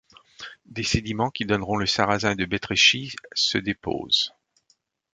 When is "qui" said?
1.29-1.45